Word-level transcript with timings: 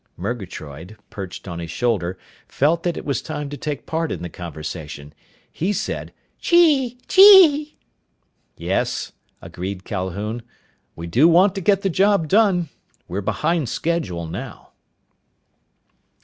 Murgatroyd, 0.17 0.97
perched 1.11 1.47
on 1.47 1.59
his 1.59 1.69
shoulder, 1.69 2.17
felt 2.47 2.81
that 2.81 2.97
it 2.97 3.05
was 3.05 3.21
time 3.21 3.49
to 3.51 3.55
take 3.55 3.85
part 3.85 4.11
in 4.11 4.23
the 4.23 4.29
conversation. 4.31 5.13
He 5.51 5.73
said, 5.73 6.11
"Chee 6.39 6.97
chee!" 7.07 7.77
"Yes," 8.57 9.11
agreed 9.43 9.83
Calhoun. 9.83 10.41
"We 10.95 11.05
do 11.05 11.27
want 11.27 11.53
to 11.53 11.61
get 11.61 11.83
the 11.83 11.89
job 11.91 12.27
done. 12.29 12.69
We're 13.07 13.21
behind 13.21 13.69
schedule 13.69 14.25
now." 14.25 14.71